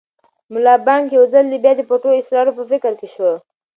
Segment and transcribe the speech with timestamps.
[0.53, 3.29] ملا بانګ یو ځل بیا د پټو اسرارو په فکر کې شو.